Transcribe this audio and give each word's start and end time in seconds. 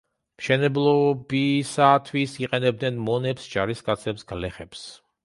მშენებლობისათვის 0.41 2.33
იყენებდნენ 2.45 2.97
მონებს, 3.11 3.47
ჯარისკაცებს, 3.57 4.25
გლეხებს. 4.33 4.83